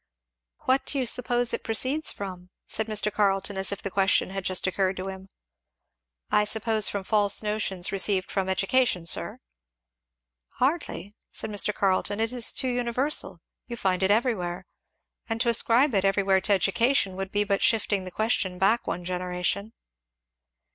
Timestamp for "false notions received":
7.03-8.31